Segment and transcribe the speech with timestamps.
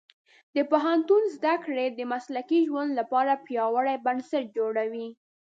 [0.55, 5.07] د پوهنتون زده کړې د مسلکي ژوند لپاره پیاوړي بنسټ جوړوي.